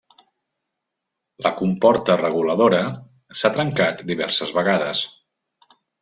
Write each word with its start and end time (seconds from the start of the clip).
La 1.47 1.51
comporta 1.59 2.15
reguladora 2.21 2.79
s'ha 3.41 3.51
trencat 3.59 4.01
diverses 4.13 4.55
vegades. 4.61 5.03